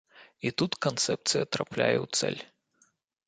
І 0.49 0.51
тут 0.61 0.77
канцэпцыя 0.85 1.49
трапляе 1.57 1.97
ў 2.03 2.05
цэль. 2.21 2.41